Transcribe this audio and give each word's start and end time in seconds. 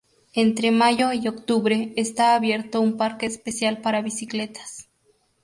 Entre 0.33 0.71
mayo 0.71 1.13
y 1.13 1.27
octubre 1.27 1.93
está 1.95 2.33
abierto 2.33 2.81
un 2.81 2.97
parque 2.97 3.27
especial 3.27 3.81
para 3.81 4.01
bicicletas. 4.01 4.89